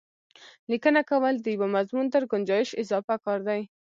لیکنه 0.71 1.01
کول 1.09 1.35
د 1.39 1.45
یوه 1.55 1.67
مضمون 1.75 2.05
تر 2.13 2.23
ګنجایش 2.31 2.69
اضافه 2.83 3.15
کار 3.25 3.39
دی. 3.47 3.61